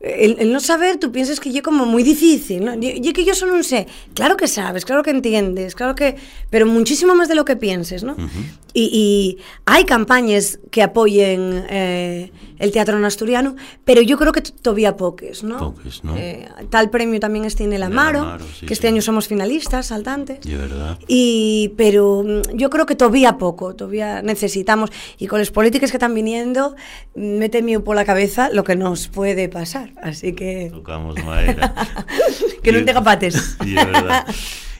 [0.00, 2.74] el, el, no saber, tú piensas que yo como muy difícil, ¿no?
[2.74, 3.86] Yo, yo, que yo solo no sé.
[4.14, 6.16] Claro que sabes, claro que entiendes, claro que...
[6.50, 8.12] Pero muchísimo más de lo que pienses, ¿no?
[8.12, 8.28] Uh -huh.
[8.74, 14.40] y, y, hay campañas que apoyen eh, el teatro en asturiano, pero yo creo que
[14.40, 15.58] todavía poques, ¿no?
[15.58, 16.16] Poques, ¿no?
[16.16, 18.92] Eh, tal premio también está en el Amaro, Amaro sí, que este sí.
[18.92, 20.40] año somos finalistas, saltantes.
[20.40, 20.98] De verdad.
[21.06, 24.90] Y, pero mm, yo creo que todavía poco, todavía necesitamos.
[25.18, 26.74] Y con las políticas que están viniendo,
[27.14, 29.87] mete mío por la cabeza lo que nos puede pasar.
[30.02, 30.70] Así que...
[30.70, 31.72] Tocamos madera.
[32.62, 33.56] que no te capates.
[33.62, 34.26] Sí, verdad.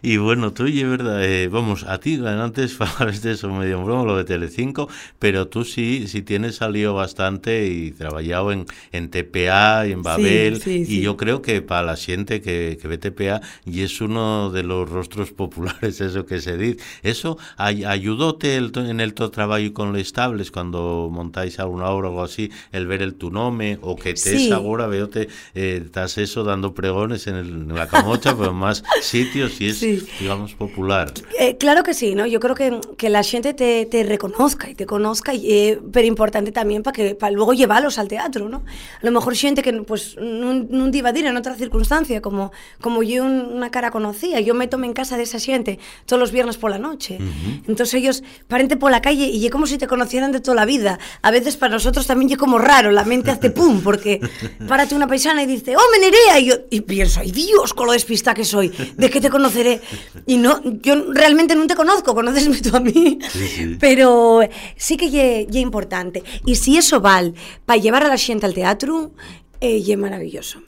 [0.03, 3.79] Y bueno, tú, y es verdad, eh, vamos, a ti antes falabas de eso medio
[3.79, 8.67] en broma, lo de Telecinco, pero tú sí, sí tienes salido bastante y trabajado en,
[8.93, 12.79] en TPA y en Babel, sí, sí, y yo creo que para la gente que,
[12.81, 17.39] que ve TPA, y es uno de los rostros populares, eso que se dice, eso
[17.57, 22.11] ay, ayudóte el, en el tu trabajo con los estables, cuando montáis alguna obra o
[22.11, 24.53] algo así, el ver el tu nome, o que te sí.
[24.53, 28.57] ahora veo te eh, estás eso dando pregones en, el, en la camocha, pero en
[28.57, 30.07] más sitios, y es sí.
[30.20, 31.12] digamos, popular.
[31.38, 32.27] Eh, claro que sí, ¿no?
[32.27, 36.07] Yo creo que, que la gente te, te, reconozca y te conozca, y, eh, pero
[36.07, 38.59] importante también para que para luego llevarlos al teatro, ¿no?
[39.01, 43.03] A lo mejor gente que pues no iba a ir en otra circunstancia, como, como
[43.03, 46.57] yo una cara conocía, yo me tomé en casa de esa gente todos los viernes
[46.57, 47.18] por la noche.
[47.20, 47.62] Uh -huh.
[47.68, 50.64] Entonces ellos, parente por la calle y es como si te conocieran de toda la
[50.64, 50.98] vida.
[51.22, 54.20] A veces para nosotros también es como raro, la mente hace pum, porque
[54.68, 56.40] párate una paisana y dice, ¡oh, Menerea!
[56.40, 58.68] Y yo y pienso, ¡ay Dios, con lo despista que soy!
[58.96, 59.78] ¿De qué te conoceré?
[60.27, 63.77] Y no, yo realmente no te conozco, conoces tú a mí, sí, sí.
[63.81, 64.41] pero
[64.77, 66.23] sí que es importante.
[66.45, 69.12] Y si eso vale para llevar a la gente al teatro,
[69.61, 70.62] eh, es maravilloso.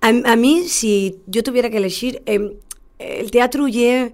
[0.00, 2.58] A, a, mí, si yo tuviera que elegir, eh,
[2.98, 4.12] el teatro, ye,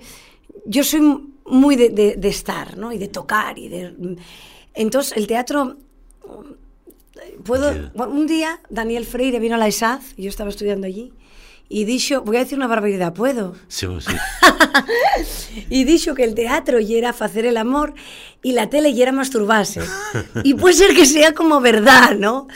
[0.67, 1.01] yo soy
[1.47, 2.93] muy de, de, de, estar, ¿no?
[2.93, 4.17] Y de tocar, y de...
[4.75, 5.77] Entonces, el teatro...
[7.45, 11.13] Puedo, un día Daniel Freire vino a la ISAZ, yo estaba estudiando allí,
[11.73, 13.55] y dicho, voy a decir una barbaridad, ¿puedo?
[13.67, 14.13] Sí, sí.
[15.71, 17.95] y dicho que el teatro y era hacer el amor
[18.43, 19.81] y la tele y era masturbarse.
[20.45, 22.47] y puede ser que sea como verdad, ¿no?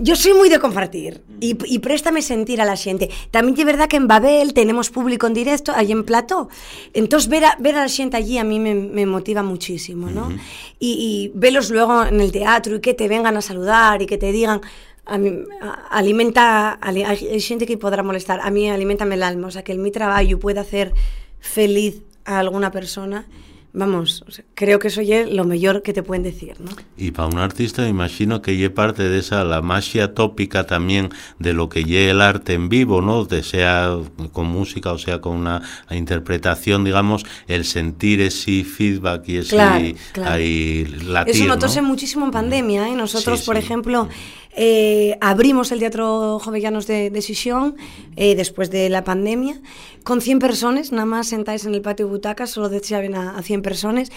[0.00, 3.10] Yo soy muy de compartir y, y préstame sentir a la gente.
[3.32, 6.48] También es verdad que en Babel tenemos público en directo, allí en Plató.
[6.92, 10.28] Entonces ver a, ver a la gente allí a mí me, me motiva muchísimo, ¿no?
[10.28, 10.40] Uh -huh.
[10.78, 14.18] y, y verlos luego en el teatro y que te vengan a saludar y que
[14.18, 14.60] te digan
[15.06, 19.50] a mí, a, alimenta, hay gente que podrá molestar, a mí alimentame el alma, o
[19.50, 20.94] sea, que en mi trabajo pueda hacer
[21.40, 23.26] feliz a alguna persona,
[23.74, 26.70] vamos, o sea, creo que eso es lo mejor que te pueden decir, ¿no?
[26.96, 31.52] Y para un artista imagino que es parte de esa, la magia tópica también de
[31.52, 33.24] lo que es el arte en vivo, ¿no?
[33.24, 33.96] De sea
[34.32, 39.84] con música o sea con una interpretación, digamos, el sentir ese feedback y ese claro,
[40.12, 40.32] claro.
[40.32, 41.88] ahí latir, Eso notóse ¿no?
[41.88, 42.94] muchísimo en pandemia, ¿eh?
[42.94, 43.62] Nosotros, sí, por sí.
[43.62, 44.08] ejemplo...
[44.54, 47.74] Eh, abrimos el Teatro Jovellanos de, de Sisión
[48.16, 49.58] eh, después de la pandemia
[50.04, 53.42] con 100 personas, nada más sentáis en el patio de butacas, solo deseaban a, a
[53.42, 54.10] 100 personas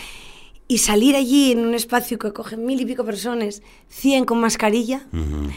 [0.67, 5.07] y salir allí en un espacio que coge mil y pico personas, 100 con mascarilla.
[5.13, 5.51] Uh -huh.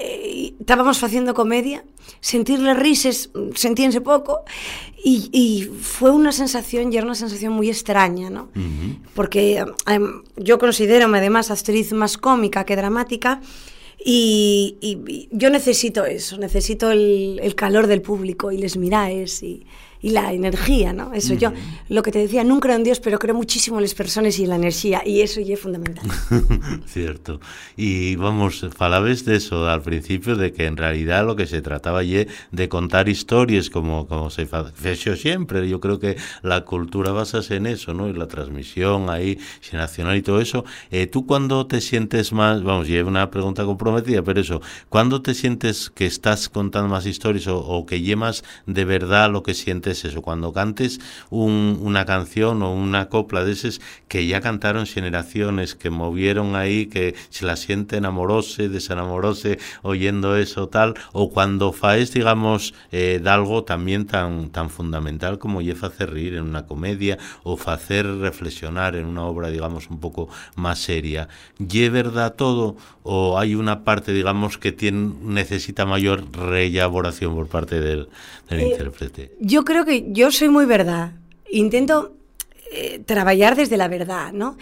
[0.00, 1.84] eh, estábamos haciendo comedia,
[2.20, 4.40] sentirle risas, sentíanse poco,
[5.04, 8.48] y, y, fue una sensación, y era una sensación muy extraña, ¿no?
[8.54, 8.98] Uh -huh.
[9.14, 13.40] Porque um, yo considero además actriz más cómica que dramática,
[14.04, 19.66] y, y, yo necesito eso, necesito el, el, calor del público y les miráis y,
[20.02, 21.12] y la energía, ¿no?
[21.12, 21.52] Eso yo,
[21.88, 24.44] lo que te decía, nunca creo en Dios, pero creo muchísimo en las personas y
[24.44, 26.04] en la energía, y eso ya es fundamental.
[26.86, 27.40] Cierto.
[27.76, 32.02] Y vamos, falabes de eso al principio, de que en realidad lo que se trataba
[32.02, 35.68] ya de contar historias como, como se hace siempre.
[35.68, 38.08] Yo creo que la cultura basase en eso, ¿no?
[38.08, 39.38] Y la transmisión ahí,
[39.72, 40.64] nacional y todo eso.
[40.90, 45.22] Eh, ¿Tú cuando te sientes más, vamos, y es una pregunta comprometida, pero eso, ¿cuándo
[45.22, 49.54] te sientes que estás contando más historias o, o que llevas de verdad lo que
[49.54, 51.00] sientes es eso, cuando cantes
[51.30, 57.14] una canción o una copla de esas que ya cantaron generaciones, que movieron ahí, que
[57.30, 63.64] se la sienten amorose, desenamorose, oyendo eso tal, o cuando faes, digamos, eh, de algo
[63.64, 69.06] también tan, tan fundamental como ya hacer reír en una comedia o hacer reflexionar en
[69.06, 71.28] una obra, digamos, un poco más seria.
[71.58, 77.80] ¿Y verdad todo o hay una parte, digamos, que tiene, necesita mayor reelaboración por parte
[77.80, 78.08] del,
[78.48, 79.32] del eh, intérprete?
[79.40, 81.12] Yo creo que yo soy muy verdad.
[81.50, 82.14] Intento
[82.72, 84.56] eh, trabajar desde la verdad, ¿no?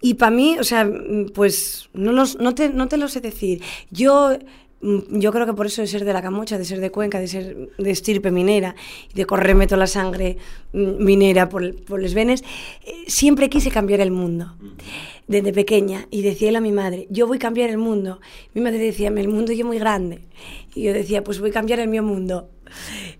[0.00, 0.88] Y para mí, o sea,
[1.34, 3.62] pues no, los, no, te, no te lo sé decir.
[3.90, 4.36] Yo
[4.82, 7.18] Mm, yo creo que por eso de ser de la Camocha, de ser de Cuenca,
[7.18, 8.76] de ser de estirpe minera,
[9.14, 10.36] de correrme toda la sangre
[10.72, 12.44] mm, minera por, por los venes,
[12.84, 14.54] eh, siempre quise cambiar el mundo.
[15.26, 16.06] Desde pequeña.
[16.10, 18.20] Y decía a mi madre, yo voy a cambiar el mundo.
[18.54, 20.20] Mi madre decía, el mundo es muy grande.
[20.74, 22.48] Y yo decía, pues voy a cambiar el mío mundo.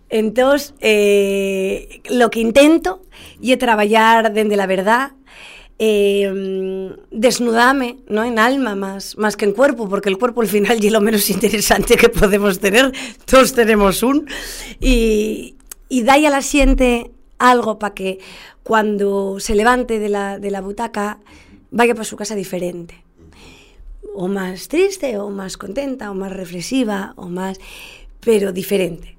[0.08, 3.02] Entonces, eh, lo que intento
[3.42, 5.12] es trabajar desde la verdad,
[5.78, 6.30] eh,
[8.08, 8.24] ¿no?
[8.24, 11.28] en alma más, más que en cuerpo, porque el cuerpo al final es lo menos
[11.30, 12.92] interesante que podemos tener,
[13.24, 14.26] todos tenemos un,
[14.80, 15.56] y,
[15.88, 18.18] y da a la siente algo para que
[18.62, 21.20] cuando se levante de la, de la butaca
[21.70, 23.04] vaya para su casa diferente,
[24.14, 27.58] o más triste, o más contenta, o más reflexiva, o más,
[28.20, 29.15] pero diferente.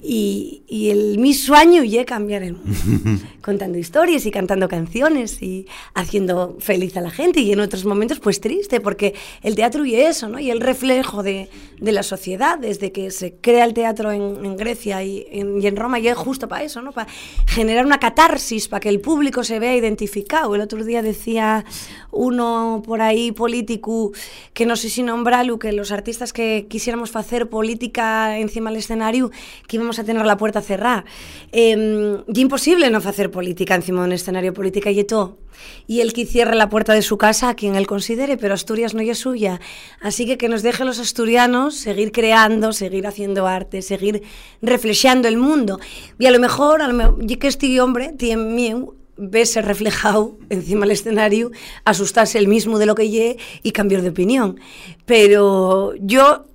[0.00, 5.66] Y, y, el mi sueño es cambiar el mundo, contando historias y cantando canciones y
[5.94, 9.94] haciendo feliz a la gente y en otros momentos pues triste, porque el teatro y
[9.94, 10.38] eso, ¿no?
[10.38, 14.56] Y el reflejo de, de la sociedad, desde que se crea el teatro en, en
[14.56, 16.92] Grecia y en, y en, Roma, y es justo para eso, ¿no?
[16.92, 17.08] Para
[17.46, 20.54] generar una catarsis, para que el público se vea identificado.
[20.54, 21.64] El otro día decía
[22.10, 24.12] uno por ahí político,
[24.54, 29.30] que no sé si nombrarlo, que los artistas que quisiéramos hacer política encima del escenario,
[29.66, 31.04] que íbamos a tener la puerta cerrada.
[31.52, 35.38] Eh, y imposible no hacer política encima de un escenario política y todo.
[35.86, 38.94] Y el que cierre la puerta de su casa a quien él considere, pero Asturias
[38.94, 39.60] no es suya.
[40.00, 44.22] Así que que nos deje los asturianos seguir creando, seguir haciendo arte, seguir
[44.60, 45.78] reflejando el mundo.
[46.18, 50.80] Y a lo mejor, a lo mejor que este hombre tiene miedo verse reflejado encima
[50.80, 51.50] del escenario,
[51.84, 54.58] asustarse el mismo de lo que lle y cambiar de opinión.
[55.04, 56.46] Pero yo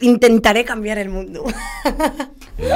[0.00, 1.44] intentaré cambiar el mundo.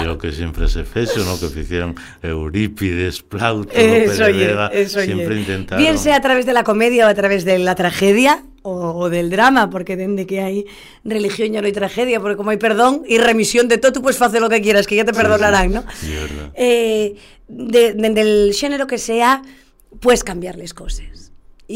[0.05, 1.39] lo que siempre se fece, ¿no?
[1.39, 5.83] que hicieron Eurípides, Plauto, eso Vega, siempre intentaron...
[5.83, 9.11] Bien sea a través de la comedia o a través de la tragedia o, o
[9.11, 10.67] del drama, porque desde que hay
[11.05, 14.21] religión ya no hay tragedia, porque como hay perdón y remisión de todo, tú puedes
[14.21, 15.85] hacer lo que quieras, que ya te perdonarán, ¿no?
[16.01, 16.53] Sí, verdad.
[16.55, 17.17] Eh,
[17.49, 19.43] de, de, del género que sea,
[20.01, 21.24] puedes cambiarles cosas.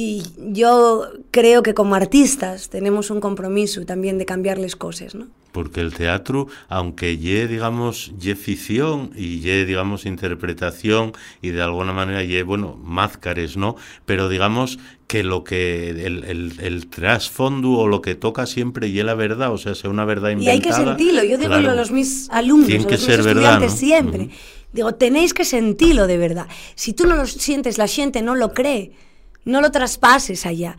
[0.01, 5.27] Y yo creo que como artistas tenemos un compromiso también de cambiarles cosas, ¿no?
[5.51, 11.93] Porque el teatro, aunque ye, digamos, ye ficción y ye, digamos, interpretación y de alguna
[11.93, 13.75] manera ye, bueno, máscares, ¿no?
[14.07, 19.03] Pero digamos que lo que, el, el, el trasfondo o lo que toca siempre ye
[19.03, 20.55] la verdad, o sea, sea una verdad inventada.
[20.55, 23.05] Y hay que sentirlo, yo digo claro, a los mis alumnos, Tiene que a los
[23.05, 23.77] ser mis verdad, estudiantes ¿no?
[23.79, 24.21] siempre.
[24.21, 24.73] Uh -huh.
[24.75, 26.47] Digo, tenéis que sentirlo de verdad.
[26.77, 28.93] Si tú no lo sientes, la gente no lo cree
[29.49, 30.77] no lo traspases allá.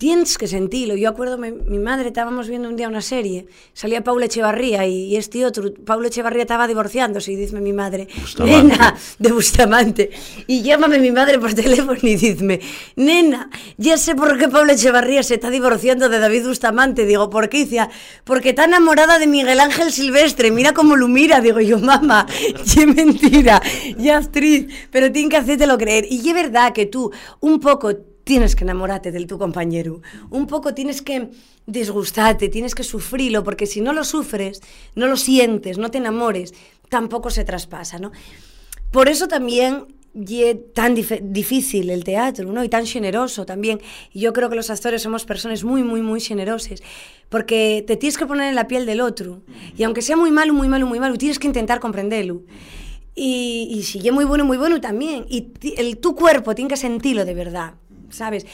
[0.00, 0.96] Tienes que sentirlo.
[0.96, 5.08] Yo acuerdo, mi, mi, madre, estábamos viendo un día una serie, salía Paula Echevarría y,
[5.08, 8.62] y este otro, Paula Echevarría estaba divorciándose y dice mi madre, Bustamante.
[8.62, 10.10] nena, de Bustamante.
[10.46, 12.60] Y llámame mi madre por teléfono y dice,
[12.96, 17.04] nena, ya sé por qué Paula Echevarría se está divorciando de David Bustamante.
[17.04, 17.58] Digo, ¿por qué?
[17.58, 17.86] Dice,
[18.24, 21.42] porque está enamorada de Miguel Ángel Silvestre, mira cómo lo mira.
[21.42, 22.26] Digo yo, mamá,
[22.74, 23.60] qué mentira,
[23.98, 26.06] ya actriz, pero tiene que hacértelo creer.
[26.08, 30.02] Y es verdad que tú, un poco tienes que enamorarte del tu compañero.
[30.30, 31.30] Un poco tienes que
[31.66, 34.60] disgustarte, tienes que sufrirlo, porque si no lo sufres,
[34.94, 36.54] no lo sientes, no te enamores,
[36.88, 38.12] tampoco se traspasa, ¿no?
[38.92, 42.62] Por eso también y tan dif difícil el teatro, ¿no?
[42.62, 43.80] Y tan generoso también.
[44.14, 46.84] Yo creo que los actores somos personas muy, muy, muy generosas,
[47.30, 49.42] porque te tienes que poner en la piel del otro.
[49.76, 52.42] Y aunque sea muy malo, muy malo, muy malo, tienes que intentar comprenderlo.
[53.16, 55.26] Y, y si es muy bueno, muy bueno también.
[55.28, 57.74] Y el, tu cuerpo tiene que sentirlo de verdad.
[58.10, 58.46] ¿Sabes?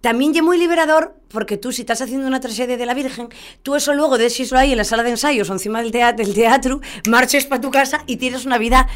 [0.00, 3.28] También es muy liberador porque tú si estás haciendo una tragedia de la Virgen,
[3.62, 6.34] tú eso luego decíslo ahí en la sala de ensayos o encima del teatro, del
[6.34, 8.88] teatro marches para tu casa y tienes una vida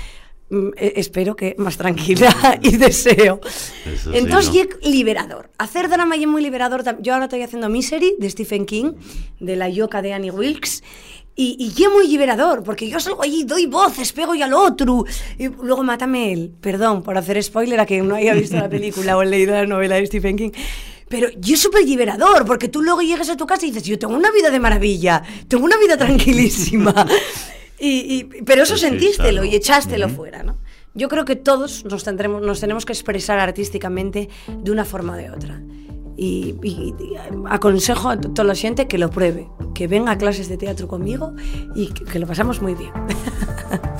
[0.51, 3.40] mm, eh, espero que más tranquila y deseo.
[3.85, 5.51] Eso Entonces, sí, liberador.
[5.59, 6.85] Hacer drama es muy liberador.
[7.01, 8.92] Yo ahora estoy haciendo Misery de Stephen King,
[9.40, 10.85] de la yoca de Annie Wilkes,
[11.35, 15.05] y, y es muy liberador, porque yo salgo allí, doy voces, pego y al otro,
[15.38, 16.53] y luego mátame él.
[16.61, 19.97] Perdón por hacer spoiler a quien no haya visto la película o leído la novela
[19.97, 20.51] de Stephen King.
[21.09, 23.99] Pero yo es súper liberador, porque tú luego llegas a tu casa y dices, yo
[23.99, 26.95] tengo una vida de maravilla, tengo una vida tranquilísima.
[27.85, 27.88] Y,
[28.38, 29.45] y- pero eso Sí, sí, sentístelo claro.
[29.45, 30.14] y echástelo Ujú.
[30.14, 30.57] fuera, ¿no?
[30.95, 35.17] Yo creo que todos nos, tendremos, nos tenemos que expresar artísticamente de una forma o
[35.17, 35.61] de otra.
[36.17, 37.15] Y, y- y
[37.48, 41.33] aconsejo a toda la gente que lo pruebe, que venga a clases de teatro conmigo
[41.75, 42.92] y que, que lo pasamos muy bien.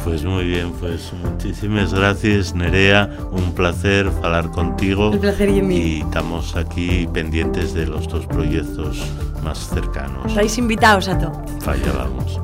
[0.05, 5.13] Pues muy bien, pues muchísimas gracias Nerea, un placer hablar contigo.
[5.13, 5.79] El placer y mío.
[5.87, 9.01] Y estamos aquí pendientes de los dos proyectos
[9.45, 10.27] más cercanos.
[10.27, 11.33] Estáis invitados a todo.
[11.61, 12.41] Falla vamos.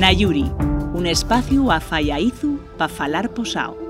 [0.00, 0.50] Nayuri,
[0.94, 3.81] un espacio a Fallaizu para falar posao.